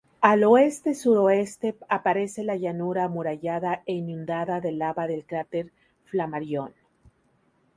Al 0.21 0.43
oeste-suroeste 0.45 1.75
aparece 1.87 2.41
la 2.43 2.55
llanura 2.55 3.03
amurallada 3.03 3.83
e 3.85 3.93
inundada 3.93 4.59
de 4.59 4.71
lava 4.71 5.05
del 5.05 5.25
cráter 5.27 5.71
Flammarion. 6.05 6.73